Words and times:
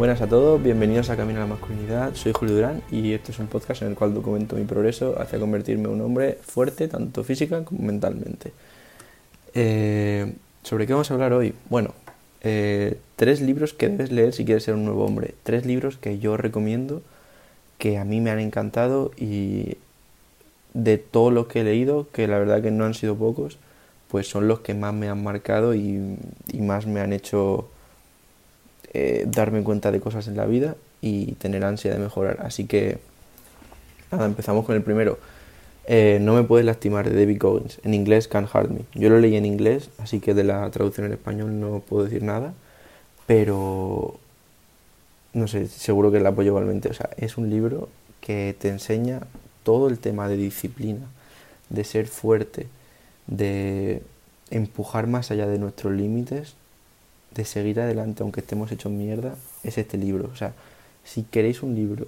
Buenas 0.00 0.22
a 0.22 0.26
todos, 0.26 0.62
bienvenidos 0.62 1.10
a 1.10 1.16
Camino 1.18 1.40
a 1.40 1.42
la 1.42 1.46
Masculinidad. 1.46 2.14
Soy 2.14 2.32
Julio 2.32 2.54
Durán 2.54 2.82
y 2.90 3.12
este 3.12 3.32
es 3.32 3.38
un 3.38 3.48
podcast 3.48 3.82
en 3.82 3.88
el 3.88 3.94
cual 3.96 4.14
documento 4.14 4.56
mi 4.56 4.64
progreso 4.64 5.20
hacia 5.20 5.38
convertirme 5.38 5.88
en 5.88 5.90
un 5.90 6.00
hombre 6.00 6.38
fuerte, 6.40 6.88
tanto 6.88 7.22
física 7.22 7.62
como 7.66 7.82
mentalmente. 7.82 8.54
Eh, 9.52 10.32
¿Sobre 10.62 10.86
qué 10.86 10.94
vamos 10.94 11.10
a 11.10 11.14
hablar 11.14 11.34
hoy? 11.34 11.52
Bueno, 11.68 11.92
eh, 12.40 12.96
tres 13.16 13.42
libros 13.42 13.74
que 13.74 13.90
debes 13.90 14.10
leer 14.10 14.32
si 14.32 14.46
quieres 14.46 14.64
ser 14.64 14.72
un 14.72 14.86
nuevo 14.86 15.04
hombre. 15.04 15.34
Tres 15.42 15.66
libros 15.66 15.98
que 15.98 16.18
yo 16.18 16.38
recomiendo, 16.38 17.02
que 17.76 17.98
a 17.98 18.06
mí 18.06 18.22
me 18.22 18.30
han 18.30 18.40
encantado 18.40 19.10
y 19.18 19.76
de 20.72 20.96
todo 20.96 21.30
lo 21.30 21.46
que 21.46 21.60
he 21.60 21.64
leído, 21.64 22.08
que 22.10 22.26
la 22.26 22.38
verdad 22.38 22.62
que 22.62 22.70
no 22.70 22.86
han 22.86 22.94
sido 22.94 23.16
pocos, 23.16 23.58
pues 24.08 24.26
son 24.26 24.48
los 24.48 24.60
que 24.60 24.72
más 24.72 24.94
me 24.94 25.10
han 25.10 25.22
marcado 25.22 25.74
y, 25.74 26.16
más 26.54 26.86
me 26.86 27.00
han 27.00 27.12
hecho 27.12 27.68
eh, 28.92 29.24
darme 29.26 29.62
cuenta 29.62 29.92
de 29.92 30.00
cosas 30.00 30.28
en 30.28 30.36
la 30.36 30.46
vida 30.46 30.76
y 31.00 31.32
tener 31.32 31.64
ansia 31.64 31.92
de 31.92 31.98
mejorar. 31.98 32.38
Así 32.40 32.66
que, 32.66 32.98
nada, 34.10 34.26
empezamos 34.26 34.64
con 34.64 34.76
el 34.76 34.82
primero. 34.82 35.18
Eh, 35.86 36.18
no 36.20 36.34
me 36.34 36.42
puedes 36.42 36.66
lastimar 36.66 37.08
de 37.08 37.18
David 37.18 37.38
Goggins. 37.40 37.80
En 37.84 37.94
inglés, 37.94 38.28
Can't 38.28 38.48
Hurt 38.54 38.70
Me. 38.70 38.82
Yo 38.94 39.08
lo 39.08 39.18
leí 39.18 39.36
en 39.36 39.46
inglés, 39.46 39.90
así 39.98 40.20
que 40.20 40.34
de 40.34 40.44
la 40.44 40.70
traducción 40.70 41.06
en 41.06 41.12
español 41.12 41.58
no 41.60 41.80
puedo 41.80 42.04
decir 42.04 42.22
nada. 42.22 42.54
Pero, 43.26 44.18
no 45.32 45.48
sé, 45.48 45.66
seguro 45.66 46.10
que 46.12 46.20
la 46.20 46.30
apoyo 46.30 46.48
igualmente. 46.48 46.88
O 46.88 46.94
sea, 46.94 47.10
es 47.16 47.38
un 47.38 47.50
libro 47.50 47.88
que 48.20 48.54
te 48.58 48.68
enseña 48.68 49.22
todo 49.62 49.88
el 49.88 49.98
tema 49.98 50.28
de 50.28 50.36
disciplina, 50.36 51.06
de 51.68 51.84
ser 51.84 52.06
fuerte, 52.08 52.66
de 53.26 54.02
empujar 54.50 55.06
más 55.06 55.30
allá 55.30 55.46
de 55.46 55.58
nuestros 55.58 55.92
límites, 55.92 56.54
de 57.34 57.44
seguir 57.44 57.80
adelante 57.80 58.22
aunque 58.22 58.40
estemos 58.40 58.72
hechos 58.72 58.92
mierda, 58.92 59.36
es 59.62 59.78
este 59.78 59.98
libro. 59.98 60.30
O 60.32 60.36
sea, 60.36 60.52
si 61.04 61.22
queréis 61.22 61.62
un 61.62 61.74
libro 61.74 62.06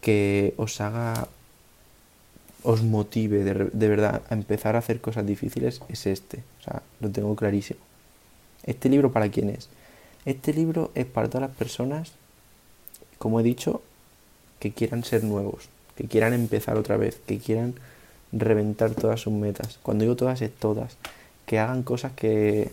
que 0.00 0.54
os 0.56 0.80
haga, 0.80 1.28
os 2.62 2.82
motive 2.82 3.44
de, 3.44 3.70
de 3.72 3.88
verdad 3.88 4.22
a 4.28 4.34
empezar 4.34 4.76
a 4.76 4.80
hacer 4.80 5.00
cosas 5.00 5.26
difíciles, 5.26 5.80
es 5.88 6.06
este. 6.06 6.42
O 6.60 6.62
sea, 6.64 6.82
lo 7.00 7.10
tengo 7.10 7.34
clarísimo. 7.36 7.80
¿Este 8.64 8.88
libro 8.88 9.12
para 9.12 9.28
quién 9.30 9.50
es? 9.50 9.68
Este 10.24 10.52
libro 10.52 10.90
es 10.94 11.06
para 11.06 11.28
todas 11.28 11.48
las 11.48 11.56
personas, 11.56 12.12
como 13.18 13.38
he 13.38 13.44
dicho, 13.44 13.80
que 14.58 14.72
quieran 14.72 15.04
ser 15.04 15.22
nuevos, 15.22 15.68
que 15.96 16.08
quieran 16.08 16.32
empezar 16.32 16.76
otra 16.76 16.96
vez, 16.96 17.20
que 17.26 17.38
quieran 17.38 17.74
reventar 18.32 18.90
todas 18.92 19.20
sus 19.20 19.32
metas. 19.32 19.78
Cuando 19.82 20.02
digo 20.02 20.16
todas 20.16 20.42
es 20.42 20.52
todas. 20.52 20.96
Que 21.46 21.58
hagan 21.58 21.82
cosas 21.82 22.12
que... 22.12 22.72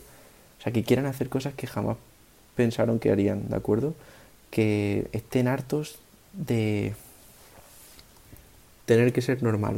O 0.64 0.66
sea, 0.66 0.72
que 0.72 0.84
quieran 0.84 1.08
hacer 1.08 1.28
cosas 1.28 1.54
que 1.54 1.68
jamás 1.68 1.98
pensaron 2.56 2.98
que 2.98 3.12
harían, 3.12 3.50
¿de 3.50 3.58
acuerdo? 3.58 3.96
Que 4.50 5.10
estén 5.12 5.50
hartos 5.50 5.98
de 6.32 6.94
tener 8.86 9.12
que 9.12 9.22
ser 9.22 9.44
normal. 9.44 9.76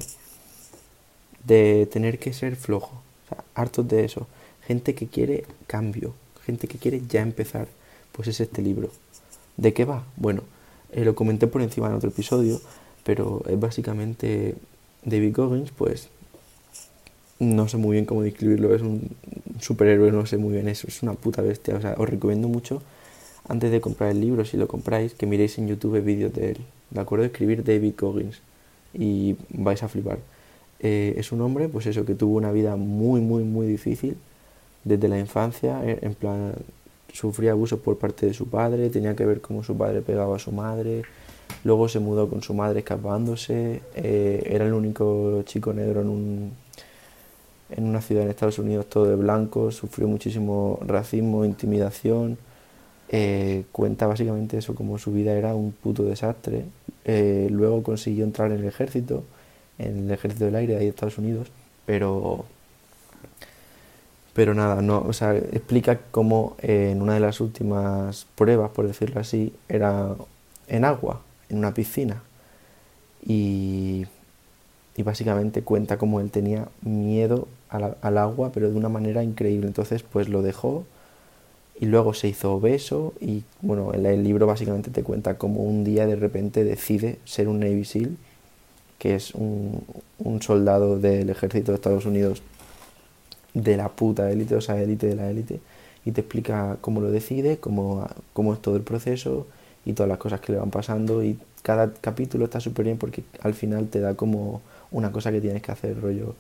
De 1.44 1.88
tener 1.92 2.20
que 2.20 2.34
ser 2.34 2.56
flojo. 2.56 3.02
O 3.26 3.30
sea, 3.30 3.44
hartos 3.56 3.88
de 3.88 4.06
eso. 4.06 4.28
Gente 4.68 4.94
que 4.94 5.08
quiere 5.08 5.46
cambio. 5.66 6.14
Gente 6.46 6.68
que 6.68 6.78
quiere 6.78 7.02
ya 7.10 7.22
empezar. 7.22 7.68
Pues 8.12 8.28
es 8.28 8.40
este 8.40 8.62
libro. 8.62 8.92
¿De 9.58 9.74
qué 9.74 9.86
va? 9.86 10.06
Bueno, 10.18 10.44
eh, 10.92 11.04
lo 11.04 11.16
comenté 11.16 11.48
por 11.48 11.64
encima 11.64 11.88
en 11.88 11.94
otro 11.94 12.10
episodio, 12.10 12.62
pero 13.04 13.42
es 13.48 13.60
básicamente 13.60 14.54
David 15.04 15.36
Goggins, 15.36 15.72
pues 15.72 16.10
no 17.40 17.68
sé 17.68 17.78
muy 17.78 17.94
bien 17.94 18.06
cómo 18.06 18.22
describirlo, 18.22 18.74
es 18.74 18.82
un 18.82 19.10
superhéroe, 19.60 20.12
no 20.12 20.26
sé 20.26 20.38
muy 20.38 20.54
bien 20.54 20.68
eso, 20.68 20.88
es 20.88 21.04
una 21.04 21.14
puta 21.14 21.42
bestia, 21.42 21.80
os 21.98 22.10
recomiendo 22.10 22.48
mucho 22.48 22.82
antes 23.48 23.72
de 23.72 23.82
comprar 23.82 24.12
el 24.12 24.22
libro, 24.22 24.46
si 24.46 24.58
lo 24.58 24.68
compráis, 24.68 25.14
que 25.14 25.26
miréis 25.26 25.58
en 25.58 25.68
YouTube 25.68 26.02
vídeos 26.02 26.34
de 26.34 26.52
él, 26.52 26.58
¿de 26.92 27.02
acuerdo? 27.02 27.26
Escribir 27.26 27.64
David 27.64 27.94
Goggins 27.98 28.42
y 28.94 29.36
vais 29.50 29.84
a 29.84 29.88
flipar. 29.88 30.18
Eh, 30.80 31.14
es 31.18 31.32
un 31.32 31.42
hombre, 31.42 31.70
pues 31.70 31.86
eso, 31.86 32.06
que 32.06 32.16
tuvo 32.16 32.38
una 32.38 32.52
vida 32.52 32.76
muy, 32.76 33.22
muy, 33.22 33.44
muy 33.44 33.68
difícil 33.68 34.18
desde 34.84 35.08
la 35.08 35.20
infancia, 35.20 35.82
en 35.84 36.14
plan, 36.14 36.54
sufría 37.12 37.52
abusos 37.52 37.80
por 37.80 37.98
parte 37.98 38.26
de 38.26 38.34
su 38.34 38.48
padre, 38.48 38.90
tenía 38.90 39.16
que 39.16 39.26
ver 39.26 39.42
cómo 39.42 39.64
su 39.64 39.78
padre 39.78 40.02
pegaba 40.02 40.36
a 40.36 40.40
su 40.40 40.52
madre, 40.52 41.04
Luego 41.64 41.90
se 41.90 42.00
mudó 42.00 42.30
con 42.30 42.44
su 42.44 42.54
madre 42.54 42.80
escapándose. 42.80 43.82
Eh, 43.96 44.44
era 44.46 44.66
el 44.66 44.74
único 44.74 45.42
chico 45.44 45.74
negro 45.74 46.02
en, 46.02 46.10
un, 46.10 46.52
en 47.70 47.86
una 47.86 48.02
ciudad 48.02 48.24
en 48.24 48.30
Estados 48.30 48.60
Unidos 48.60 48.88
todo 48.88 49.06
de 49.06 49.16
blanco. 49.16 49.72
Sufrió 49.72 50.08
muchísimo 50.08 50.80
racismo, 50.86 51.46
intimidación. 51.46 52.38
Eh, 53.10 53.66
cuenta 53.72 54.08
básicamente 54.08 54.58
eso, 54.58 54.76
como 54.76 54.98
su 54.98 55.12
vida 55.12 55.34
era 55.34 55.56
un 55.56 55.72
puto 55.72 56.04
desastre. 56.04 56.66
Eh, 57.06 57.48
luego 57.52 57.84
consiguió 57.84 58.24
entrar 58.24 58.52
en 58.52 58.60
el 58.60 58.66
ejército, 58.66 59.24
en 59.78 60.06
el 60.06 60.12
ejército 60.12 60.46
del 60.46 60.56
aire 60.56 60.76
de 60.76 60.88
Estados 60.88 61.18
Unidos, 61.18 61.50
pero 61.86 62.46
pero 64.36 64.54
nada, 64.54 64.82
no, 64.82 65.00
o 65.00 65.14
sea, 65.14 65.34
explica 65.34 65.98
cómo 66.12 66.58
en 66.62 67.02
una 67.02 67.14
de 67.14 67.22
las 67.22 67.40
últimas 67.40 68.28
pruebas, 68.36 68.70
por 68.72 68.86
decirlo 68.86 69.22
así, 69.22 69.54
era 69.70 70.14
en 70.68 70.84
agua, 70.84 71.22
en 71.48 71.60
una 71.60 71.74
piscina. 71.74 72.22
Y, 73.26 74.06
y 74.96 75.04
básicamente 75.04 75.62
cuenta 75.62 75.98
cómo 75.98 76.20
él 76.20 76.32
tenía 76.32 76.68
miedo 76.82 77.48
al, 77.70 78.18
agua, 78.18 78.52
pero 78.54 78.70
de 78.70 78.78
una 78.78 78.90
manera 78.90 79.24
increíble. 79.24 79.68
Entonces, 79.68 80.04
pues 80.04 80.30
lo 80.30 80.42
dejó 80.42 80.86
y 81.80 81.88
luego 81.88 82.14
se 82.14 82.30
hizo 82.30 82.54
obeso 82.54 83.14
y 83.20 83.44
bueno, 83.62 83.92
el, 83.94 84.24
libro 84.24 84.48
básicamente 84.48 84.92
te 84.92 85.04
cuenta 85.04 85.38
cómo 85.38 85.64
un 85.64 85.84
día 85.84 86.08
de 86.08 86.16
repente 86.16 86.64
decide 86.64 87.20
ser 87.26 87.50
un 87.50 87.60
Navy 87.60 87.84
SEAL, 87.84 88.16
que 88.98 89.16
es 89.16 89.36
un, 89.36 89.84
un 90.20 90.42
soldado 90.42 90.98
del 90.98 91.30
ejército 91.30 91.72
de 91.74 91.76
Estados 91.76 92.06
Unidos 92.06 92.42
de 93.54 93.78
la 93.78 93.90
puta 93.90 94.32
élite, 94.32 94.56
o 94.56 94.62
sea, 94.62 94.82
élite 94.82 95.08
de 95.08 95.16
la 95.16 95.30
élite, 95.30 95.60
y 96.06 96.12
te 96.12 96.22
explica 96.22 96.78
cómo 96.80 97.02
lo 97.02 97.12
decide, 97.12 97.58
cómo, 97.58 98.08
cómo 98.34 98.54
es 98.54 98.62
todo 98.62 98.78
el 98.78 98.84
proceso 98.84 99.48
y 99.86 99.94
todas 99.94 100.10
las 100.10 100.18
cosas 100.18 100.40
que 100.40 100.54
le 100.54 100.60
van 100.60 100.72
pasando 100.72 101.24
y 101.24 101.38
cada 101.62 101.92
capítulo 101.94 102.46
está 102.46 102.60
súper 102.60 102.86
bien 102.86 102.98
porque 102.98 103.24
al 103.42 103.56
final 103.56 103.88
te 103.88 104.00
da 104.00 104.14
como 104.14 104.62
una 104.96 105.12
cosa 105.12 105.32
que 105.32 105.42
tienes 105.42 105.62
que 105.62 105.72
hacer, 105.72 106.00
rollo. 106.02 106.36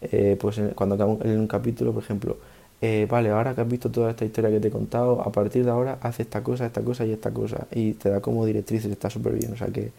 Eh, 0.00 0.36
pues 0.40 0.60
cuando 0.74 0.94
acabo 0.94 1.18
en 1.24 1.38
un 1.40 1.46
capítulo, 1.48 1.92
por 1.92 2.02
ejemplo, 2.02 2.36
eh, 2.80 3.06
vale, 3.10 3.30
ahora 3.30 3.54
que 3.54 3.62
has 3.62 3.68
visto 3.68 3.90
toda 3.90 4.10
esta 4.10 4.24
historia 4.24 4.50
que 4.50 4.60
te 4.60 4.68
he 4.68 4.70
contado, 4.70 5.22
a 5.22 5.32
partir 5.32 5.64
de 5.64 5.70
ahora 5.70 5.98
haz 6.02 6.20
esta 6.20 6.42
cosa, 6.42 6.66
esta 6.66 6.82
cosa 6.82 7.04
y 7.04 7.12
esta 7.12 7.30
cosa. 7.32 7.66
Y 7.72 7.92
te 7.94 8.10
da 8.10 8.20
como 8.20 8.46
directrices, 8.46 8.90
está 8.90 9.10
súper 9.10 9.34
bien. 9.34 9.52
O 9.52 9.56
sea 9.56 9.68
que 9.68 9.90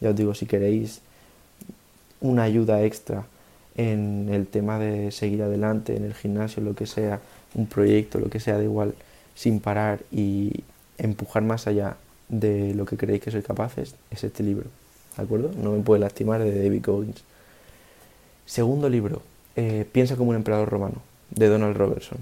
ya 0.00 0.10
os 0.10 0.16
digo, 0.16 0.34
si 0.34 0.46
queréis 0.46 1.00
una 2.20 2.44
ayuda 2.44 2.82
extra 2.84 3.24
en 3.76 4.28
el 4.30 4.46
tema 4.46 4.78
de 4.78 5.10
seguir 5.10 5.42
adelante, 5.42 5.96
en 5.96 6.04
el 6.04 6.14
gimnasio, 6.14 6.62
lo 6.62 6.74
que 6.74 6.86
sea, 6.86 7.20
un 7.54 7.66
proyecto, 7.66 8.18
lo 8.20 8.30
que 8.30 8.40
sea, 8.40 8.56
da 8.58 8.64
igual, 8.64 8.94
sin 9.34 9.60
parar 9.60 10.00
y 10.12 10.64
empujar 10.98 11.42
más 11.42 11.66
allá 11.66 11.96
de 12.28 12.74
lo 12.74 12.86
que 12.86 12.96
creéis 12.96 13.22
que 13.22 13.30
sois 13.30 13.44
capaces 13.44 13.94
es 14.10 14.24
este 14.24 14.42
libro, 14.42 14.66
¿de 15.16 15.22
acuerdo? 15.22 15.50
No 15.62 15.72
me 15.72 15.82
puede 15.82 16.00
lastimar 16.00 16.42
de 16.42 16.62
David 16.64 16.84
Goggins. 16.84 17.22
Segundo 18.46 18.88
libro, 18.88 19.22
eh, 19.56 19.84
Piensa 19.90 20.16
como 20.16 20.30
un 20.30 20.36
emperador 20.36 20.68
romano, 20.68 21.02
de 21.30 21.48
Donald 21.48 21.76
Robertson. 21.76 22.18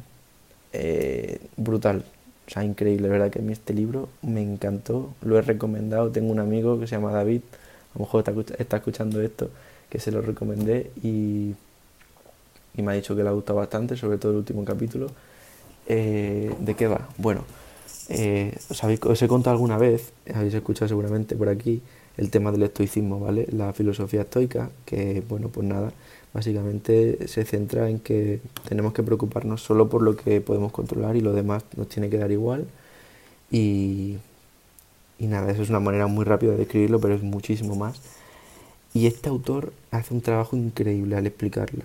Eh, 0.72 1.38
brutal, 1.56 2.04
o 2.46 2.50
sea, 2.50 2.64
increíble, 2.64 3.08
¿verdad? 3.08 3.30
Que 3.30 3.40
a 3.40 3.42
mí 3.42 3.52
este 3.52 3.74
libro 3.74 4.08
me 4.22 4.42
encantó, 4.42 5.14
lo 5.22 5.38
he 5.38 5.42
recomendado, 5.42 6.10
tengo 6.10 6.32
un 6.32 6.40
amigo 6.40 6.80
que 6.80 6.86
se 6.86 6.96
llama 6.96 7.12
David, 7.12 7.42
a 7.94 7.98
lo 7.98 8.06
mejor 8.06 8.24
está, 8.58 8.76
escuchando 8.76 9.20
esto, 9.20 9.50
que 9.88 10.00
se 10.00 10.10
lo 10.10 10.22
recomendé 10.22 10.90
y, 11.02 11.54
y, 12.74 12.82
me 12.82 12.92
ha 12.92 12.94
dicho 12.94 13.14
que 13.14 13.22
le 13.22 13.28
ha 13.28 13.32
gustado 13.32 13.58
bastante, 13.58 13.96
sobre 13.96 14.18
todo 14.18 14.32
el 14.32 14.38
último 14.38 14.64
capítulo. 14.64 15.08
Eh, 15.86 16.52
¿De 16.58 16.74
qué 16.74 16.88
va? 16.88 17.08
Bueno, 17.18 17.44
eh, 18.08 18.56
os, 18.70 19.22
he 19.22 19.28
contado 19.28 19.54
alguna 19.54 19.78
vez, 19.78 20.12
habéis 20.34 20.54
escuchado 20.54 20.88
seguramente 20.88 21.36
por 21.36 21.48
aquí, 21.48 21.82
el 22.16 22.30
tema 22.30 22.52
del 22.52 22.62
estoicismo, 22.62 23.20
¿vale? 23.20 23.46
La 23.50 23.72
filosofía 23.72 24.22
estoica, 24.22 24.70
que, 24.84 25.22
bueno, 25.28 25.48
pues 25.48 25.66
nada, 25.66 25.92
básicamente 26.32 27.26
se 27.28 27.44
centra 27.44 27.88
en 27.88 27.98
que 28.00 28.40
tenemos 28.68 28.92
que 28.92 29.02
preocuparnos 29.02 29.62
solo 29.62 29.88
por 29.88 30.02
lo 30.02 30.16
que 30.16 30.40
podemos 30.40 30.72
controlar 30.72 31.16
y 31.16 31.20
lo 31.20 31.32
demás 31.32 31.64
nos 31.76 31.88
tiene 31.88 32.10
que 32.10 32.18
dar 32.18 32.30
igual. 32.30 32.66
Y, 33.50 34.16
y 35.18 35.26
nada, 35.26 35.50
eso 35.50 35.62
es 35.62 35.70
una 35.70 35.80
manera 35.80 36.06
muy 36.06 36.24
rápida 36.24 36.52
de 36.52 36.58
describirlo, 36.58 37.00
pero 37.00 37.14
es 37.14 37.22
muchísimo 37.22 37.74
más. 37.76 38.00
Y 38.92 39.06
este 39.06 39.28
autor 39.28 39.72
hace 39.90 40.14
un 40.14 40.20
trabajo 40.20 40.56
increíble 40.56 41.16
al 41.16 41.26
explicarla, 41.26 41.84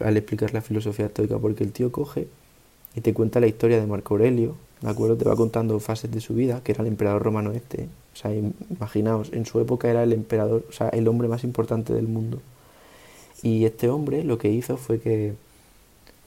al 0.00 0.16
explicar 0.16 0.52
la 0.54 0.60
filosofía 0.60 1.06
estoica, 1.06 1.38
porque 1.38 1.62
el 1.62 1.72
tío 1.72 1.92
coge 1.92 2.26
y 2.96 3.00
te 3.00 3.14
cuenta 3.14 3.38
la 3.38 3.46
historia 3.46 3.78
de 3.80 3.86
Marco 3.86 4.14
Aurelio, 4.14 4.56
¿de 4.80 4.90
acuerdo? 4.90 5.16
Te 5.16 5.24
va 5.24 5.36
contando 5.36 5.78
fases 5.80 6.10
de 6.10 6.20
su 6.20 6.34
vida, 6.34 6.60
que 6.62 6.72
era 6.72 6.82
el 6.82 6.88
emperador 6.88 7.22
romano 7.22 7.52
este. 7.52 7.88
O 8.12 8.16
sea, 8.16 8.32
imaginaos, 8.34 9.30
en 9.32 9.46
su 9.46 9.60
época 9.60 9.88
era 9.88 10.02
el 10.02 10.12
emperador, 10.12 10.64
o 10.68 10.72
sea, 10.72 10.88
el 10.90 11.08
hombre 11.08 11.28
más 11.28 11.44
importante 11.44 11.92
del 11.92 12.08
mundo. 12.08 12.40
Y 13.42 13.64
este 13.64 13.88
hombre 13.88 14.24
lo 14.24 14.38
que 14.38 14.50
hizo 14.50 14.76
fue 14.76 15.00
que, 15.00 15.34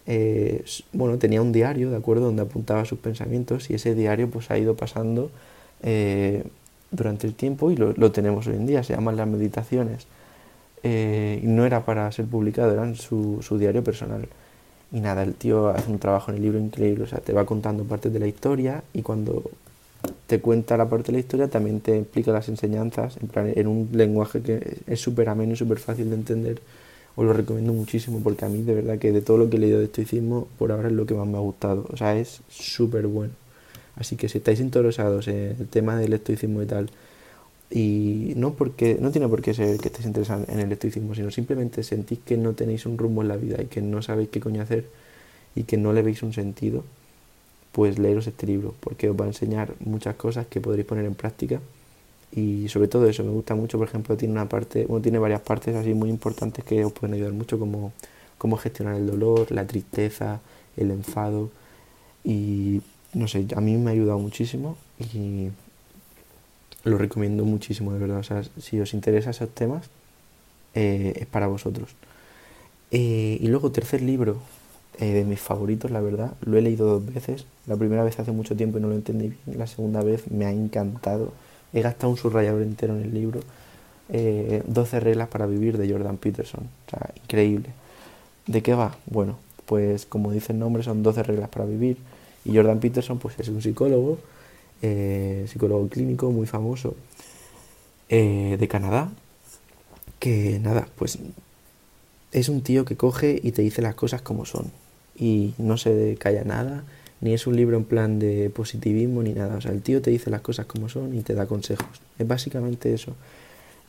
eh, 0.07 0.63
bueno, 0.93 1.17
tenía 1.17 1.41
un 1.41 1.51
diario, 1.51 1.89
¿de 1.91 1.97
acuerdo?, 1.97 2.25
donde 2.25 2.43
apuntaba 2.43 2.85
sus 2.85 2.99
pensamientos 2.99 3.69
y 3.69 3.75
ese 3.75 3.95
diario 3.95 4.29
pues 4.29 4.49
ha 4.51 4.57
ido 4.57 4.75
pasando 4.75 5.29
eh, 5.83 6.43
durante 6.91 7.27
el 7.27 7.35
tiempo 7.35 7.71
y 7.71 7.75
lo, 7.75 7.93
lo, 7.93 8.11
tenemos 8.11 8.47
hoy 8.47 8.55
en 8.55 8.67
día, 8.67 8.83
se 8.83 8.93
llaman 8.93 9.17
las 9.17 9.27
meditaciones. 9.27 10.07
Eh, 10.83 11.41
no 11.43 11.65
era 11.65 11.85
para 11.85 12.11
ser 12.11 12.25
publicado, 12.25 12.71
era 12.71 12.95
su, 12.95 13.39
su 13.41 13.57
diario 13.57 13.83
personal. 13.83 14.27
Y 14.91 14.99
nada, 14.99 15.23
el 15.23 15.35
tío 15.35 15.69
hace 15.69 15.89
un 15.89 15.99
trabajo 15.99 16.31
en 16.31 16.37
el 16.37 16.43
libro 16.43 16.59
increíble, 16.59 17.05
o 17.05 17.07
sea, 17.07 17.19
te 17.19 17.33
va 17.33 17.45
contando 17.45 17.83
partes 17.85 18.11
de 18.11 18.19
la 18.19 18.27
historia 18.27 18.83
y 18.93 19.01
cuando 19.01 19.43
te 20.27 20.39
cuenta 20.39 20.77
la 20.77 20.89
parte 20.89 21.07
de 21.07 21.13
la 21.13 21.19
historia 21.19 21.47
también 21.47 21.79
te 21.79 21.97
explica 21.97 22.31
las 22.31 22.49
enseñanzas 22.49 23.17
en, 23.21 23.27
plan, 23.27 23.51
en 23.55 23.67
un 23.67 23.89
lenguaje 23.93 24.41
que 24.41 24.79
es 24.87 24.99
súper 24.99 25.29
ameno 25.29 25.53
y 25.53 25.55
súper 25.55 25.79
fácil 25.79 26.09
de 26.09 26.15
entender. 26.15 26.61
Os 27.15 27.25
lo 27.25 27.33
recomiendo 27.33 27.73
muchísimo 27.73 28.21
porque 28.23 28.45
a 28.45 28.49
mí 28.49 28.63
de 28.63 28.73
verdad 28.73 28.97
que 28.97 29.11
de 29.11 29.21
todo 29.21 29.37
lo 29.37 29.49
que 29.49 29.57
he 29.57 29.59
leído 29.59 29.79
de 29.79 29.85
estoicismo 29.85 30.47
por 30.57 30.71
ahora 30.71 30.87
es 30.87 30.93
lo 30.93 31.05
que 31.05 31.13
más 31.13 31.27
me 31.27 31.37
ha 31.37 31.41
gustado. 31.41 31.85
O 31.91 31.97
sea, 31.97 32.17
es 32.17 32.41
súper 32.49 33.07
bueno. 33.07 33.33
Así 33.95 34.15
que 34.15 34.29
si 34.29 34.37
estáis 34.37 34.61
interesados 34.61 35.27
en 35.27 35.55
el 35.59 35.67
tema 35.67 35.97
del 35.97 36.13
estoicismo 36.13 36.61
y 36.61 36.65
tal, 36.65 36.89
y 37.71 38.33
no 38.35 38.53
porque 38.53 38.97
no 38.99 39.11
tiene 39.11 39.29
por 39.29 39.41
qué 39.41 39.53
ser 39.53 39.77
que 39.79 39.87
estéis 39.87 40.05
interesados 40.05 40.49
en 40.49 40.59
el 40.59 40.71
estoicismo, 40.71 41.15
sino 41.15 41.31
simplemente 41.31 41.83
sentís 41.83 42.19
que 42.19 42.35
no 42.35 42.53
tenéis 42.53 42.85
un 42.85 42.97
rumbo 42.97 43.21
en 43.21 43.29
la 43.29 43.37
vida 43.37 43.61
y 43.61 43.67
que 43.67 43.81
no 43.81 44.01
sabéis 44.01 44.29
qué 44.29 44.41
coño 44.41 44.61
hacer 44.61 44.89
y 45.55 45.63
que 45.63 45.77
no 45.77 45.93
le 45.93 46.01
veis 46.01 46.21
un 46.21 46.33
sentido, 46.33 46.83
pues 47.71 47.97
leeros 47.97 48.27
este 48.27 48.45
libro, 48.45 48.75
porque 48.81 49.09
os 49.09 49.19
va 49.19 49.25
a 49.25 49.29
enseñar 49.29 49.73
muchas 49.79 50.15
cosas 50.15 50.47
que 50.47 50.59
podréis 50.59 50.85
poner 50.85 51.05
en 51.05 51.15
práctica. 51.15 51.61
Y 52.33 52.67
sobre 52.69 52.87
todo 52.87 53.07
eso, 53.07 53.23
me 53.23 53.31
gusta 53.31 53.55
mucho, 53.55 53.77
por 53.77 53.87
ejemplo, 53.87 54.15
tiene 54.17 54.33
una 54.33 54.47
parte, 54.47 54.85
bueno, 54.85 55.01
tiene 55.01 55.19
varias 55.19 55.41
partes 55.41 55.75
así 55.75 55.93
muy 55.93 56.09
importantes 56.09 56.63
que 56.63 56.83
os 56.85 56.93
pueden 56.93 57.15
ayudar 57.15 57.33
mucho 57.33 57.59
como 57.59 57.93
cómo 58.37 58.57
gestionar 58.57 58.95
el 58.95 59.07
dolor, 59.07 59.51
la 59.51 59.67
tristeza, 59.67 60.41
el 60.77 60.91
enfado. 60.91 61.49
Y 62.23 62.81
no 63.13 63.27
sé, 63.27 63.45
a 63.55 63.61
mí 63.61 63.77
me 63.77 63.91
ha 63.91 63.93
ayudado 63.93 64.19
muchísimo 64.19 64.77
y 64.99 65.49
lo 66.83 66.97
recomiendo 66.97 67.45
muchísimo, 67.45 67.93
de 67.93 67.99
verdad. 67.99 68.19
O 68.19 68.23
sea, 68.23 68.43
si 68.59 68.79
os 68.79 68.93
interesa 68.93 69.31
esos 69.31 69.49
temas, 69.49 69.89
eh, 70.73 71.13
es 71.15 71.27
para 71.27 71.47
vosotros. 71.47 71.89
Eh, 72.91 73.37
y 73.39 73.47
luego, 73.47 73.71
tercer 73.71 74.01
libro, 74.01 74.37
eh, 74.99 75.13
de 75.13 75.23
mis 75.23 75.39
favoritos, 75.39 75.91
la 75.91 76.01
verdad, 76.01 76.33
lo 76.41 76.57
he 76.57 76.61
leído 76.61 76.87
dos 76.87 77.13
veces. 77.13 77.45
La 77.67 77.75
primera 77.75 78.03
vez 78.03 78.19
hace 78.19 78.31
mucho 78.31 78.55
tiempo 78.55 78.77
y 78.77 78.81
no 78.81 78.89
lo 78.89 78.95
entendí 78.95 79.29
bien. 79.29 79.57
La 79.57 79.67
segunda 79.67 80.01
vez 80.01 80.29
me 80.31 80.45
ha 80.45 80.51
encantado. 80.51 81.33
He 81.73 81.81
gastado 81.81 82.09
un 82.09 82.17
subrayador 82.17 82.63
entero 82.63 82.95
en 82.95 83.03
el 83.03 83.13
libro. 83.13 83.41
12 84.11 84.99
reglas 84.99 85.29
para 85.29 85.45
vivir 85.45 85.77
de 85.77 85.89
Jordan 85.89 86.17
Peterson. 86.17 86.67
O 86.87 86.89
sea, 86.89 87.11
increíble. 87.23 87.69
¿De 88.45 88.61
qué 88.61 88.73
va? 88.73 88.97
Bueno, 89.05 89.37
pues 89.65 90.05
como 90.05 90.33
dice 90.33 90.51
el 90.51 90.59
nombre, 90.59 90.83
son 90.83 91.01
12 91.01 91.23
reglas 91.23 91.47
para 91.47 91.63
vivir. 91.63 91.95
Y 92.43 92.53
Jordan 92.53 92.81
Peterson, 92.81 93.19
pues 93.19 93.39
es 93.39 93.47
un 93.47 93.61
psicólogo 93.61 94.17
eh, 94.81 95.45
psicólogo 95.47 95.87
clínico 95.87 96.31
muy 96.31 96.47
famoso 96.47 96.95
eh, 98.09 98.57
de 98.59 98.67
Canadá, 98.67 99.09
que 100.19 100.59
nada, 100.59 100.87
pues 100.95 101.19
es 102.31 102.49
un 102.49 102.61
tío 102.61 102.85
que 102.85 102.97
coge 102.97 103.39
y 103.41 103.51
te 103.51 103.61
dice 103.61 103.81
las 103.81 103.95
cosas 103.95 104.21
como 104.21 104.45
son. 104.45 104.71
Y 105.17 105.53
no 105.57 105.77
se 105.77 106.17
calla 106.19 106.43
nada, 106.43 106.83
ni 107.21 107.33
es 107.33 107.47
un 107.47 107.55
libro 107.55 107.77
en 107.77 107.85
plan 107.85 108.19
de 108.19 108.49
positivismo 108.49 109.21
ni 109.23 109.33
nada, 109.33 109.55
o 109.55 109.61
sea, 109.61 109.71
el 109.71 109.81
tío 109.81 110.01
te 110.01 110.09
dice 110.09 110.29
las 110.29 110.41
cosas 110.41 110.65
como 110.65 110.89
son 110.89 111.15
y 111.15 111.21
te 111.21 111.35
da 111.35 111.45
consejos, 111.45 112.01
es 112.17 112.27
básicamente 112.27 112.93
eso. 112.93 113.15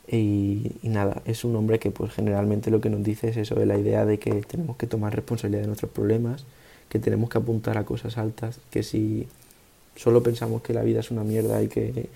Y, 0.07 0.73
y, 0.83 0.89
nada, 0.89 1.21
es 1.25 1.45
un 1.45 1.55
hombre 1.55 1.79
que 1.79 1.89
pues 1.89 2.11
generalmente 2.11 2.69
lo 2.69 2.81
que 2.81 2.89
nos 2.89 3.03
dice 3.03 3.29
es 3.29 3.37
eso, 3.37 3.55
de 3.55 3.65
la 3.65 3.77
idea 3.77 4.05
de 4.05 4.19
que 4.19 4.31
tenemos 4.41 4.75
que 4.75 4.85
tomar 4.85 5.15
responsabilidad 5.15 5.61
de 5.61 5.67
nuestros 5.67 5.91
problemas, 5.91 6.45
que 6.89 6.99
tenemos 6.99 7.29
que 7.29 7.37
apuntar 7.37 7.77
a 7.77 7.85
cosas 7.85 8.17
altas, 8.17 8.59
que 8.69 8.83
si 8.83 9.27
solo 9.95 10.23
pensamos 10.23 10.61
que 10.61 10.73
la 10.73 10.83
vida 10.83 10.99
es 10.99 11.11
una 11.11 11.23
mierda 11.23 11.61
y 11.61 11.67
que 11.67 12.09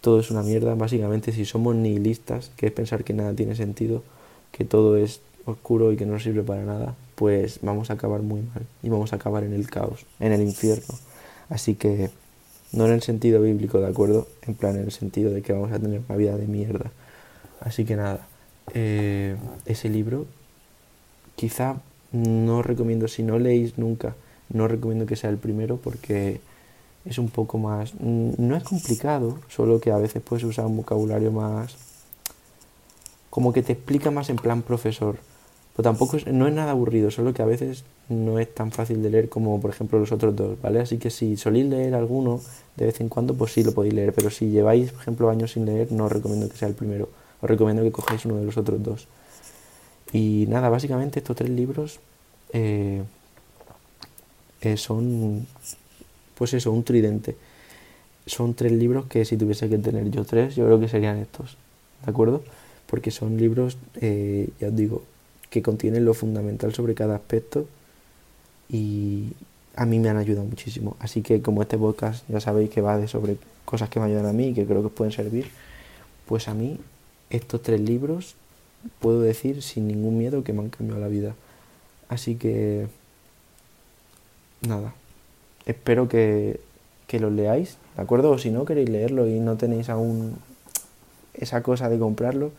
todo 0.00 0.20
es 0.20 0.30
una 0.30 0.42
mierda, 0.42 0.74
básicamente 0.74 1.32
si 1.32 1.44
somos 1.44 1.74
nihilistas, 1.74 2.50
que 2.56 2.66
es 2.66 2.72
pensar 2.72 3.04
que 3.04 3.12
nada 3.12 3.34
tiene 3.34 3.56
sentido, 3.56 4.02
que 4.52 4.64
todo 4.64 4.96
es 4.96 5.20
oscuro 5.44 5.92
y 5.92 5.96
que 5.96 6.06
no 6.06 6.18
sirve 6.20 6.42
para 6.42 6.64
nada, 6.64 6.94
pues 7.14 7.60
vamos 7.62 7.90
a 7.90 7.94
acabar 7.94 8.22
muy 8.22 8.42
mal 8.42 8.64
y 8.82 8.88
vamos 8.88 9.12
a 9.12 9.16
acabar 9.16 9.44
en 9.44 9.52
el 9.52 9.68
caos, 9.68 10.06
en 10.20 10.32
el 10.32 10.42
infierno. 10.42 10.94
Así 11.48 11.74
que 11.74 12.10
no 12.72 12.86
en 12.86 12.92
el 12.92 13.02
sentido 13.02 13.40
bíblico, 13.40 13.80
¿de 13.80 13.86
acuerdo? 13.86 14.28
En 14.46 14.54
plan, 14.54 14.76
en 14.76 14.84
el 14.84 14.92
sentido 14.92 15.30
de 15.32 15.42
que 15.42 15.52
vamos 15.52 15.72
a 15.72 15.78
tener 15.78 16.02
una 16.06 16.16
vida 16.16 16.36
de 16.36 16.46
mierda. 16.46 16.90
Así 17.60 17.84
que 17.84 17.96
nada, 17.96 18.26
eh, 18.74 19.36
ese 19.66 19.88
libro 19.88 20.26
quizá 21.34 21.76
no 22.12 22.62
recomiendo, 22.62 23.08
si 23.08 23.22
no 23.22 23.38
leéis 23.38 23.78
nunca, 23.78 24.14
no 24.50 24.68
recomiendo 24.68 25.06
que 25.06 25.16
sea 25.16 25.30
el 25.30 25.38
primero 25.38 25.76
porque 25.76 26.40
es 27.08 27.18
un 27.18 27.28
poco 27.28 27.58
más... 27.58 27.94
Mm, 27.94 28.32
no 28.38 28.56
es 28.56 28.62
complicado, 28.64 29.38
solo 29.48 29.80
que 29.80 29.90
a 29.90 29.98
veces 29.98 30.22
puedes 30.22 30.44
usar 30.44 30.66
un 30.66 30.76
vocabulario 30.76 31.32
más... 31.32 31.76
como 33.30 33.52
que 33.52 33.62
te 33.62 33.72
explica 33.72 34.10
más 34.10 34.30
en 34.30 34.36
plan 34.36 34.62
profesor. 34.62 35.16
Pero 35.74 35.84
tampoco 35.90 36.16
no 36.32 36.48
es 36.48 36.54
nada 36.54 36.72
aburrido, 36.72 37.10
solo 37.10 37.32
que 37.32 37.42
a 37.42 37.46
veces 37.46 37.84
no 38.08 38.38
es 38.38 38.52
tan 38.52 38.72
fácil 38.72 39.02
de 39.02 39.10
leer 39.10 39.28
como 39.28 39.60
por 39.60 39.70
ejemplo 39.70 39.98
los 39.98 40.10
otros 40.12 40.34
dos, 40.34 40.60
¿vale? 40.60 40.80
Así 40.80 40.98
que 40.98 41.10
si 41.10 41.36
soléis 41.36 41.66
leer 41.66 41.94
alguno 41.94 42.40
de 42.76 42.86
vez 42.86 43.00
en 43.00 43.08
cuando, 43.08 43.34
pues 43.34 43.52
sí 43.52 43.62
lo 43.62 43.72
podéis 43.72 43.94
leer, 43.94 44.12
pero 44.12 44.30
si 44.30 44.48
lleváis, 44.50 44.90
por 44.92 45.02
ejemplo, 45.02 45.30
años 45.30 45.52
sin 45.52 45.66
leer, 45.66 45.92
no 45.92 46.06
os 46.06 46.12
recomiendo 46.12 46.48
que 46.48 46.56
sea 46.56 46.68
el 46.68 46.74
primero, 46.74 47.08
os 47.40 47.48
recomiendo 47.48 47.82
que 47.82 47.92
cojáis 47.92 48.24
uno 48.24 48.36
de 48.36 48.44
los 48.44 48.56
otros 48.56 48.82
dos. 48.82 49.08
Y 50.12 50.46
nada, 50.48 50.68
básicamente 50.68 51.20
estos 51.20 51.36
tres 51.36 51.50
libros 51.50 52.00
eh, 52.52 53.02
eh, 54.62 54.76
son 54.76 55.46
pues 56.38 56.54
eso, 56.54 56.70
un 56.70 56.84
tridente. 56.84 57.36
Son 58.26 58.54
tres 58.54 58.72
libros 58.72 59.06
que 59.06 59.24
si 59.24 59.36
tuviese 59.36 59.68
que 59.68 59.78
tener 59.78 60.08
yo 60.10 60.24
tres, 60.24 60.54
yo 60.54 60.64
creo 60.66 60.78
que 60.78 60.88
serían 60.88 61.18
estos, 61.18 61.56
¿de 62.04 62.10
acuerdo? 62.10 62.42
Porque 62.86 63.10
son 63.10 63.36
libros, 63.36 63.76
eh, 64.00 64.48
ya 64.60 64.68
os 64.68 64.76
digo, 64.76 65.02
que 65.50 65.62
contienen 65.62 66.04
lo 66.04 66.14
fundamental 66.14 66.72
sobre 66.74 66.94
cada 66.94 67.16
aspecto 67.16 67.66
y 68.70 69.32
a 69.74 69.84
mí 69.84 69.98
me 69.98 70.10
han 70.10 70.16
ayudado 70.16 70.46
muchísimo. 70.46 70.96
Así 71.00 71.22
que 71.22 71.42
como 71.42 71.62
este 71.62 71.76
podcast 71.76 72.24
ya 72.28 72.40
sabéis 72.40 72.70
que 72.70 72.80
va 72.82 72.98
de 72.98 73.08
sobre 73.08 73.36
cosas 73.64 73.88
que 73.88 73.98
me 73.98 74.06
ayudan 74.06 74.26
a 74.26 74.32
mí 74.32 74.48
y 74.48 74.54
que 74.54 74.64
creo 74.64 74.80
que 74.80 74.86
os 74.86 74.92
pueden 74.92 75.12
servir, 75.12 75.50
pues 76.26 76.46
a 76.48 76.54
mí 76.54 76.78
estos 77.30 77.62
tres 77.62 77.80
libros 77.80 78.36
puedo 79.00 79.20
decir 79.22 79.62
sin 79.62 79.88
ningún 79.88 80.18
miedo 80.18 80.44
que 80.44 80.52
me 80.52 80.60
han 80.60 80.70
cambiado 80.70 81.00
la 81.00 81.08
vida. 81.08 81.34
Así 82.08 82.36
que 82.36 82.86
nada, 84.62 84.94
espero 85.68 86.08
que, 86.08 86.60
que 87.06 87.20
los 87.20 87.32
leáis, 87.32 87.76
¿de 87.96 88.02
acuerdo? 88.02 88.30
O 88.30 88.38
si 88.38 88.50
no 88.50 88.64
queréis 88.64 88.88
leerlo 88.88 89.28
y 89.28 89.38
no 89.38 89.56
tenéis 89.56 89.88
aún 89.90 90.36
esa 91.34 91.62
cosa 91.62 91.88
de 91.88 91.98
comprarlo, 91.98 92.50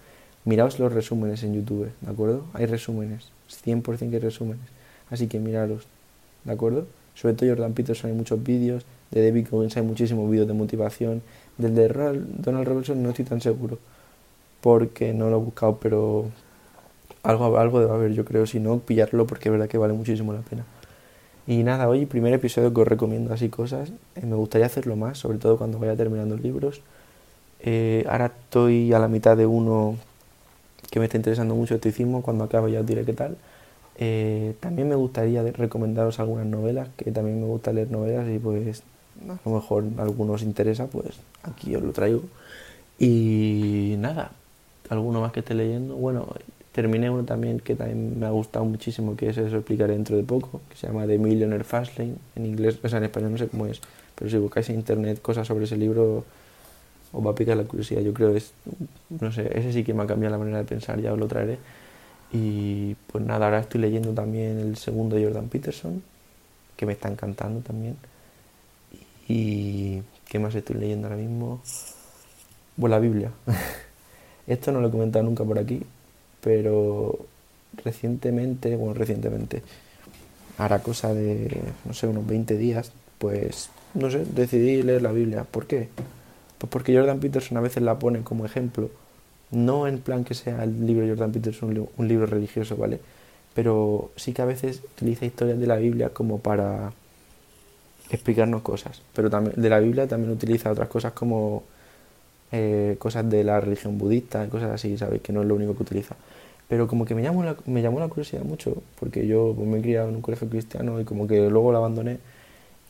miraos 0.45 0.79
los 0.79 0.93
resúmenes 0.93 1.43
en 1.43 1.55
YouTube, 1.55 1.91
¿de 1.99 2.09
acuerdo? 2.09 2.45
Hay 2.53 2.67
resúmenes, 2.67 3.29
100% 3.65 4.09
que 4.09 4.15
hay 4.15 4.21
resúmenes, 4.21 4.65
así 5.09 5.27
que 5.27 5.39
miraros, 5.39 5.87
¿de 6.45 6.53
acuerdo? 6.53 6.85
Sobre 7.15 7.33
todo 7.33 7.49
Jordan 7.49 7.73
Peterson 7.73 8.11
hay 8.11 8.15
muchos 8.15 8.41
vídeos, 8.41 8.85
de 9.11 9.25
David 9.25 9.47
Goggins 9.49 9.75
hay 9.75 9.83
muchísimos 9.83 10.29
vídeos 10.29 10.47
de 10.47 10.53
motivación, 10.53 11.23
del 11.57 11.75
de 11.75 11.87
Donald 12.37 12.67
Robertson 12.67 13.01
no 13.01 13.09
estoy 13.09 13.25
tan 13.25 13.41
seguro, 13.41 13.79
porque 14.61 15.13
no 15.13 15.31
lo 15.31 15.37
he 15.37 15.43
buscado, 15.43 15.77
pero 15.81 16.25
algo, 17.23 17.57
algo 17.57 17.79
debe 17.79 17.91
haber, 17.91 18.13
yo 18.13 18.23
creo, 18.23 18.45
si 18.45 18.59
no, 18.59 18.79
pillarlo 18.79 19.25
porque 19.25 19.49
es 19.49 19.51
verdad 19.51 19.67
que 19.67 19.79
vale 19.79 19.93
muchísimo 19.93 20.31
la 20.31 20.41
pena. 20.41 20.63
Y 21.50 21.63
nada, 21.63 21.89
hoy 21.89 22.06
primer 22.06 22.32
episodio 22.32 22.72
que 22.72 22.82
os 22.82 22.88
recomiendo 22.88 23.34
así 23.34 23.50
cosas. 23.50 23.89
Eh, 24.15 24.24
me 24.24 24.36
gustaría 24.36 24.68
hacerlo 24.68 24.96
más, 24.96 25.18
sobre 25.18 25.39
todo 25.39 25.58
cuando 25.58 25.79
vaya 25.79 25.96
terminando 25.96 26.38
libros. 26.38 26.82
Eh, 27.62 28.06
ahora 28.08 28.27
estoy 28.27 28.94
a 28.94 29.00
la 29.00 29.08
mitad 29.08 29.36
de 29.36 29.48
uno 29.48 29.98
que 30.91 31.00
me 31.00 31.06
está 31.06 31.18
interesando 31.18 31.56
mucho 31.56 31.74
estoicismo, 31.74 32.22
cuando 32.22 32.44
acabe 32.44 32.72
ya 32.72 32.82
os 32.82 32.86
diré 32.86 33.03
qué 33.03 33.13
tal. 33.13 33.36
Eh, 33.98 34.53
también 34.60 34.89
me 34.89 34.94
gustaría 34.94 35.41
recomendaros 35.41 36.20
algunas 36.20 36.46
novelas, 36.46 36.89
que 36.96 37.12
también 37.12 37.41
me 37.41 37.48
gusta 37.48 37.74
leer 37.74 37.89
novelas 37.89 38.29
y 38.29 38.38
pues 38.38 38.84
a 39.27 39.50
lo 39.50 39.56
mejor 39.56 39.86
a 39.98 40.03
algunos 40.03 40.36
os 40.36 40.44
interesa, 40.44 40.86
pues 40.86 41.15
aquí 41.41 41.75
os 41.75 41.82
lo 41.82 41.94
traigo. 41.94 42.22
Y 43.00 43.96
nada, 43.98 44.34
alguno 44.89 45.20
más 45.20 45.32
que 45.32 45.39
esté 45.39 45.56
leyendo. 45.56 45.96
Bueno, 45.96 46.27
Terminé 46.79 47.09
uno 47.09 47.25
también 47.25 47.59
que 47.59 47.75
también 47.75 48.17
me 48.17 48.25
ha 48.25 48.29
gustado 48.29 48.63
muchísimo, 48.63 49.17
que 49.17 49.27
eso, 49.27 49.45
eso 49.45 49.57
explicaré 49.57 49.91
dentro 49.91 50.15
de 50.15 50.24
poco, 50.24 50.62
que 50.69 50.77
se 50.77 50.88
llama 50.88 51.05
The 51.05 51.17
Millionaire 51.17 51.65
Fastlane, 51.65 52.15
en 52.38 52.45
inglés, 52.45 52.79
o 52.81 52.88
sea, 52.88 53.00
en 53.00 53.03
español 53.03 53.33
no 53.33 53.38
sé 53.38 53.50
cómo 53.50 53.65
es, 53.65 53.81
pero 54.15 54.31
si 54.31 54.38
buscáis 54.38 54.69
en 54.69 54.75
internet 54.75 55.21
cosas 55.21 55.45
sobre 55.45 55.65
ese 55.65 55.75
libro, 55.75 56.24
os 57.12 57.27
va 57.27 57.31
a 57.31 57.36
picar 57.36 57.57
la 57.57 57.65
curiosidad. 57.65 58.00
Yo 58.00 58.13
creo 58.13 58.33
es, 58.33 58.53
no 59.09 59.29
sé, 59.33 59.51
ese 59.59 59.74
sí 59.74 59.83
que 59.83 59.93
me 59.93 60.03
ha 60.03 60.07
cambiado 60.07 60.31
la 60.31 60.38
manera 60.38 60.59
de 60.59 60.63
pensar, 60.63 61.01
ya 61.01 61.12
os 61.12 61.19
lo 61.19 61.27
traeré. 61.27 61.57
Y 62.31 62.95
pues 63.12 63.25
nada, 63.25 63.48
ahora 63.48 63.59
estoy 63.59 63.81
leyendo 63.81 64.13
también 64.13 64.57
el 64.57 64.77
segundo 64.77 65.17
de 65.17 65.25
Jordan 65.25 65.50
Peterson, 65.50 66.01
que 66.77 66.86
me 66.86 66.93
está 66.93 67.09
encantando 67.09 67.59
también. 67.59 67.98
Y 69.27 70.01
¿qué 70.29 70.39
más 70.39 70.55
estoy 70.55 70.77
leyendo 70.77 71.07
ahora 71.07 71.19
mismo? 71.19 71.62
Pues 72.79 72.89
la 72.89 73.00
Biblia. 73.00 73.31
Esto 74.48 74.71
no 74.71 74.79
lo 74.79 74.88
he 74.88 74.91
comentado 74.91 75.25
nunca 75.25 75.43
por 75.43 75.59
aquí, 75.59 75.83
pero 76.41 77.19
recientemente, 77.84 78.75
bueno, 78.75 78.93
recientemente, 78.93 79.62
hará 80.58 80.79
cosa 80.79 81.13
de, 81.13 81.62
no 81.86 81.93
sé, 81.93 82.08
unos 82.08 82.27
20 82.27 82.58
días, 82.58 82.91
pues, 83.17 83.69
no 83.93 84.12
sé, 84.12 84.25
decidí 84.25 84.81
leer 84.84 85.01
la 85.01 85.12
Biblia. 85.12 85.43
¿Por 85.43 85.65
qué? 85.67 85.89
Pues 86.58 86.69
porque 86.69 86.96
Jordan 86.96 87.19
Peterson 87.19 87.58
a 87.58 87.62
veces 87.62 87.84
la 87.84 87.98
pone 87.98 88.22
como 88.22 88.46
ejemplo, 88.46 88.89
no 89.51 89.88
en 89.88 90.00
plan 90.00 90.24
que 90.24 90.34
sea 90.34 90.63
el 90.63 90.86
libro 90.86 91.05
de 91.05 91.12
Jordan 91.12 91.31
Peterson 91.31 91.88
un 91.98 92.08
libro 92.08 92.25
religioso, 92.25 92.75
¿vale? 92.75 93.00
Pero 93.55 94.12
sí 94.15 94.34
que 94.34 94.41
a 94.41 94.46
veces 94.46 94.81
utiliza 94.96 95.25
historias 95.25 95.60
de 95.60 95.67
la 95.67 95.77
Biblia 95.77 96.10
como 96.10 96.39
para 96.39 96.91
explicarnos 98.10 98.62
cosas. 98.62 99.01
Pero 99.13 99.29
también 99.29 99.60
de 99.60 99.69
la 99.69 99.79
Biblia 99.79 100.08
también 100.08 100.31
utiliza 100.31 100.72
otras 100.72 100.89
cosas 100.89 101.13
como 101.13 101.63
eh, 102.51 102.96
cosas 103.00 103.29
de 103.29 103.44
la 103.44 103.60
religión 103.60 103.98
budista, 103.98 104.48
cosas 104.50 104.72
así, 104.72 104.98
¿sabes? 104.98 105.22
Que 105.22 105.34
no 105.34 105.41
es 105.41 105.48
lo 105.48 105.56
único 105.56 105.75
que 105.75 105.84
utiliza. 105.84 106.15
Pero 106.68 106.88
como 106.88 107.06
que 107.06 107.15
me 107.15 107.24
llamó 107.24 107.44
la, 107.44 107.56
me 107.65 107.82
llamó 107.82 108.00
la 108.00 108.08
curiosidad 108.08 108.44
mucho, 108.44 108.82
porque 109.00 109.27
yo 109.27 109.53
pues, 109.56 109.68
me 109.68 109.79
he 109.79 109.82
criado 109.82 110.10
en 110.10 110.15
un 110.15 110.22
colegio 110.22 110.50
cristiano 110.50 111.00
y 111.01 111.06
como 111.06 111.27
que 111.27 111.50
luego 111.50 111.72
lo 111.72 111.79
abandoné 111.79 112.20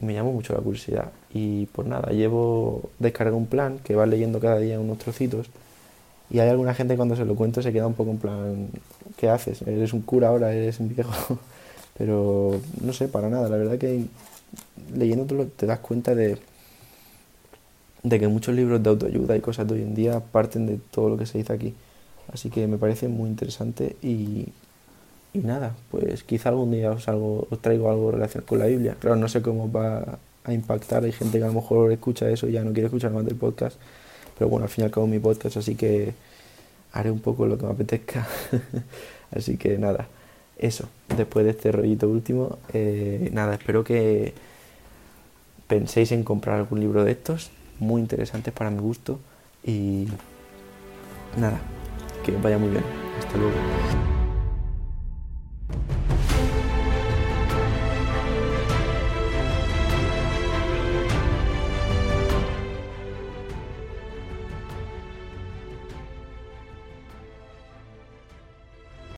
y 0.02 0.06
me 0.06 0.14
llamó 0.14 0.32
mucho 0.34 0.54
la 0.54 0.60
curiosidad. 0.60 1.12
Y 1.34 1.68
pues 1.68 1.88
nada, 1.88 2.12
llevo 2.12 2.90
descargado 3.00 3.38
un 3.38 3.48
plan 3.48 3.80
que 3.84 3.96
va 3.96 4.06
leyendo 4.06 4.40
cada 4.40 4.60
día 4.60 4.80
unos 4.80 4.98
trocitos 4.98 5.50
y 6.30 6.40
hay 6.40 6.50
alguna 6.50 6.74
gente 6.74 6.96
cuando 6.96 7.16
se 7.16 7.26
lo 7.26 7.36
cuento 7.36 7.62
se 7.62 7.74
queda 7.74 7.88
un 7.88 7.96
poco 7.96 8.12
en 8.12 8.18
plan, 8.18 8.70
¿qué 9.18 9.30
haces? 9.30 9.62
¿Eres 9.64 9.94
un 9.94 10.02
cura 10.02 10.28
ahora? 10.30 10.54
¿Eres 10.54 10.80
un 10.80 10.90
viejo? 10.90 11.40
Pero 11.98 12.60
no 12.82 12.94
sé, 12.94 13.08
para 13.08 13.30
nada. 13.30 13.50
La 13.50 13.58
verdad 13.58 13.78
que 13.78 14.06
leyéndolo 14.96 15.48
te 15.48 15.66
das 15.66 15.80
cuenta 15.80 16.16
de, 16.16 16.38
de 18.04 18.20
que 18.20 18.28
muchos 18.28 18.56
libros 18.56 18.82
de 18.82 18.90
autoayuda 18.90 19.36
y 19.36 19.42
cosas 19.42 19.68
de 19.68 19.76
hoy 19.76 19.82
en 19.82 19.96
día 19.96 20.20
parten 20.20 20.66
de 20.68 20.80
todo 20.92 21.10
lo 21.10 21.18
que 21.18 21.26
se 21.26 21.38
dice 21.38 21.54
aquí. 21.54 21.74
Así 22.32 22.50
que 22.50 22.68
me 22.68 22.78
parece 22.78 23.08
muy 23.08 23.30
interesante 23.30 23.96
y, 24.02 24.48
y 25.34 25.40
nada, 25.40 25.76
pues 25.92 26.24
quizá 26.24 26.50
algún 26.50 26.72
día 26.72 26.92
os, 26.92 27.08
algo, 27.08 27.48
os 27.50 27.62
traigo 27.62 27.90
algo 27.90 28.12
relacionado 28.12 28.48
con 28.48 28.60
la 28.60 28.66
Biblia. 28.66 28.96
Claro, 29.00 29.16
no 29.16 29.28
sé 29.28 29.42
cómo 29.42 29.72
va 29.72 30.20
a 30.44 30.54
impactar. 30.54 31.04
Hay 31.04 31.12
gente 31.12 31.40
que 31.40 31.44
a 31.44 31.48
lo 31.48 31.54
mejor 31.54 31.92
escucha 31.92 32.30
eso 32.30 32.48
y 32.48 32.54
ya 32.54 32.64
no 32.64 32.72
quiere 32.72 32.86
escuchar 32.88 33.12
más 33.12 33.26
del 33.26 33.36
podcast. 33.36 33.78
Pero 34.38 34.50
bueno, 34.50 34.66
al 34.66 34.70
fin 34.70 34.84
y 34.84 34.86
al 34.86 34.92
cabo 34.92 35.08
mi 35.08 35.20
podcast, 35.20 35.58
así 35.58 35.76
que 35.76 36.14
haré 36.94 37.12
un 37.12 37.20
poco 37.20 37.46
lo 37.46 37.58
que 37.58 37.66
me 37.66 37.72
apetezca. 37.72 38.28
así 39.32 39.58
que 39.58 39.78
nada, 39.78 40.08
eso. 40.58 40.88
Después 41.16 41.46
de 41.46 41.52
este 41.52 41.72
rollito 41.72 42.08
último, 42.08 42.58
eh, 42.74 43.30
nada, 43.34 43.56
espero 43.56 43.84
que 43.84 44.34
penséis 45.68 46.12
en 46.12 46.24
comprar 46.24 46.58
algún 46.58 46.80
libro 46.80 47.04
de 47.04 47.12
estos, 47.12 47.52
muy 47.80 48.02
interesantes 48.02 48.54
para 48.54 48.70
mi 48.70 48.80
gusto. 48.80 49.20
Y 49.64 50.08
nada, 51.38 51.60
que 52.24 52.32
vaya 52.32 52.58
muy 52.58 52.70
bien. 52.70 52.84
Hasta 53.20 53.38
luego. 53.38 54.19